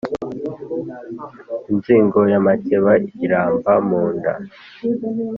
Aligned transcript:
inzigo 1.71 2.19
y'amakeba 2.31 2.91
iramba 3.25 3.73
mu 3.87 4.01
nda. 4.15 4.33